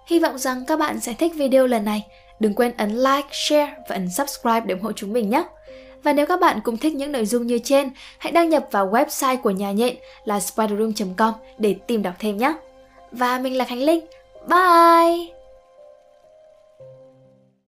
Hy 0.06 0.18
vọng 0.18 0.38
rằng 0.38 0.64
các 0.66 0.78
bạn 0.78 1.00
sẽ 1.00 1.12
thích 1.12 1.32
video 1.36 1.66
lần 1.66 1.84
này. 1.84 2.06
Đừng 2.40 2.54
quên 2.54 2.72
ấn 2.76 2.90
like, 2.90 3.28
share 3.32 3.74
và 3.88 3.94
ấn 3.94 4.10
subscribe 4.10 4.60
để 4.60 4.74
ủng 4.74 4.82
hộ 4.82 4.92
chúng 4.92 5.12
mình 5.12 5.30
nhé. 5.30 5.44
Và 6.02 6.12
nếu 6.12 6.26
các 6.26 6.40
bạn 6.40 6.60
cũng 6.64 6.76
thích 6.76 6.94
những 6.94 7.12
nội 7.12 7.26
dung 7.26 7.46
như 7.46 7.58
trên, 7.64 7.90
hãy 8.18 8.32
đăng 8.32 8.48
nhập 8.48 8.68
vào 8.70 8.90
website 8.90 9.36
của 9.36 9.50
nhà 9.50 9.72
nhện 9.72 9.96
là 10.24 10.40
spiderroom.com 10.40 11.34
để 11.58 11.74
tìm 11.86 12.02
đọc 12.02 12.14
thêm 12.18 12.36
nhé. 12.36 12.54
Và 13.12 13.38
mình 13.38 13.56
là 13.56 13.64
Khánh 13.64 13.82
Linh. 13.82 14.00
Bye! 14.48 15.39